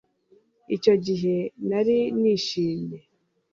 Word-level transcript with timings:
Icyo 0.75 0.93
gihe 1.05 1.35
nari 1.69 1.97
nishimye 2.19 2.99